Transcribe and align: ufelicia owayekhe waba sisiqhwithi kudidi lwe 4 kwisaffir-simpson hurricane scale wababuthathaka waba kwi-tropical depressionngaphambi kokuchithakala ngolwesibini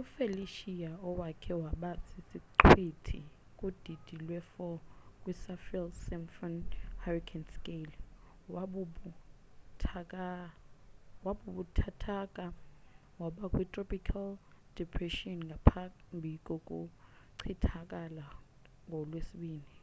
ufelicia 0.00 0.90
owayekhe 1.08 1.54
waba 1.62 1.90
sisiqhwithi 2.08 3.20
kudidi 3.58 4.14
lwe 4.26 4.38
4 4.52 5.22
kwisaffir-simpson 5.22 6.54
hurricane 7.02 7.46
scale 7.54 7.94
wababuthathaka 11.24 12.44
waba 13.20 13.44
kwi-tropical 13.52 14.28
depressionngaphambi 14.76 16.32
kokuchithakala 16.46 18.26
ngolwesibini 18.86 19.76